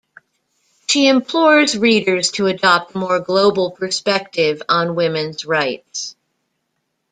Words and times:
She 0.87 1.07
implores 1.07 1.77
readers 1.77 2.31
to 2.31 2.47
adopt 2.47 2.95
a 2.95 2.97
more 2.97 3.19
global 3.19 3.69
perspective 3.69 4.59
on 4.67 4.95
women's 4.95 5.45
rights. 5.45 6.15